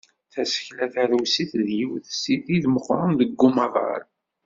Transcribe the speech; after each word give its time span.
Tasekla 0.33 0.85
tarusit 0.93 1.51
d 1.67 1.67
yiwet 1.77 2.05
si 2.21 2.35
tid 2.45 2.63
meqqren 2.73 3.11
deg 3.19 3.41
umaḍal. 3.47 4.03